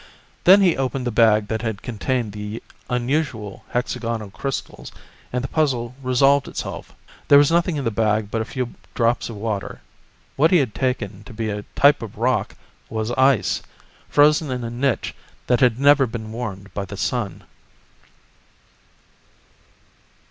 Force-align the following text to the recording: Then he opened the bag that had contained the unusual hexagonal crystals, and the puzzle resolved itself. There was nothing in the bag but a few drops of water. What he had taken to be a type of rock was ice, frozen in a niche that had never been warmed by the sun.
Then 0.45 0.61
he 0.61 0.75
opened 0.77 1.05
the 1.05 1.11
bag 1.11 1.47
that 1.49 1.61
had 1.61 1.83
contained 1.83 2.31
the 2.31 2.63
unusual 2.89 3.63
hexagonal 3.69 4.31
crystals, 4.31 4.91
and 5.31 5.43
the 5.43 5.47
puzzle 5.47 5.93
resolved 6.01 6.47
itself. 6.47 6.95
There 7.27 7.37
was 7.37 7.51
nothing 7.51 7.75
in 7.75 7.83
the 7.85 7.91
bag 7.91 8.31
but 8.31 8.41
a 8.41 8.45
few 8.45 8.73
drops 8.95 9.29
of 9.29 9.35
water. 9.35 9.79
What 10.37 10.49
he 10.49 10.57
had 10.57 10.73
taken 10.73 11.23
to 11.25 11.33
be 11.33 11.51
a 11.51 11.65
type 11.75 12.01
of 12.01 12.17
rock 12.17 12.55
was 12.89 13.11
ice, 13.11 13.61
frozen 14.09 14.49
in 14.49 14.63
a 14.63 14.71
niche 14.71 15.13
that 15.45 15.59
had 15.59 15.79
never 15.79 16.07
been 16.07 16.31
warmed 16.31 16.73
by 16.73 16.85
the 16.85 16.97
sun. 16.97 17.43